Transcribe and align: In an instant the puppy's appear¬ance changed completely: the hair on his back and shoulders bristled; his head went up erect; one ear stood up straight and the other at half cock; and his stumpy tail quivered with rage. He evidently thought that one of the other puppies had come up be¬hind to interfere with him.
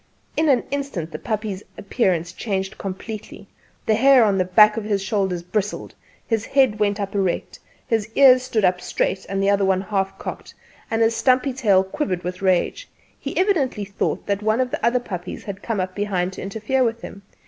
In 0.35 0.49
an 0.49 0.63
instant 0.71 1.11
the 1.11 1.19
puppy's 1.19 1.61
appear¬ance 1.77 2.35
changed 2.35 2.79
completely: 2.79 3.47
the 3.85 3.93
hair 3.93 4.23
on 4.23 4.39
his 4.39 4.47
back 4.47 4.75
and 4.75 4.99
shoulders 4.99 5.43
bristled; 5.43 5.93
his 6.25 6.43
head 6.43 6.79
went 6.79 6.99
up 6.99 7.13
erect; 7.13 7.59
one 7.87 8.01
ear 8.15 8.39
stood 8.39 8.65
up 8.65 8.81
straight 8.81 9.27
and 9.29 9.43
the 9.43 9.49
other 9.51 9.71
at 9.71 9.81
half 9.89 10.17
cock; 10.17 10.47
and 10.89 11.03
his 11.03 11.15
stumpy 11.15 11.53
tail 11.53 11.83
quivered 11.83 12.23
with 12.23 12.41
rage. 12.41 12.89
He 13.19 13.37
evidently 13.37 13.85
thought 13.85 14.25
that 14.25 14.41
one 14.41 14.59
of 14.59 14.71
the 14.71 14.83
other 14.83 14.99
puppies 14.99 15.43
had 15.43 15.61
come 15.61 15.79
up 15.79 15.95
be¬hind 15.95 16.31
to 16.31 16.41
interfere 16.41 16.83
with 16.83 17.03
him. 17.03 17.21